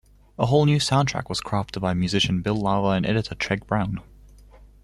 A 0.39 0.47
whole 0.47 0.65
new 0.65 0.79
soundtrack 0.79 1.29
was 1.29 1.41
crafted 1.41 1.79
by 1.79 1.93
musician 1.93 2.41
Bill 2.41 2.55
Lava 2.55 2.87
and 2.97 3.05
editor 3.05 3.35
Treg 3.35 3.67
Brown. 3.67 4.01